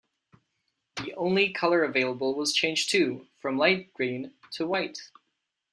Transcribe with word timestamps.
The 0.95 1.13
only 1.13 1.51
color 1.53 1.83
available 1.83 2.33
was 2.33 2.53
changed 2.55 2.89
too, 2.89 3.27
from 3.39 3.59
light 3.59 3.93
green 3.93 4.33
to 4.53 4.65
white. 4.65 5.11